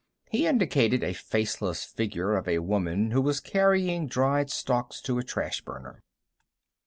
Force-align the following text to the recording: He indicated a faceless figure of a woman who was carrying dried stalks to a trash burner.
He 0.31 0.47
indicated 0.47 1.03
a 1.03 1.13
faceless 1.13 1.83
figure 1.85 2.35
of 2.35 2.47
a 2.47 2.57
woman 2.57 3.11
who 3.11 3.21
was 3.21 3.39
carrying 3.39 4.07
dried 4.07 4.49
stalks 4.49 4.99
to 5.01 5.19
a 5.19 5.23
trash 5.23 5.61
burner. 5.63 6.01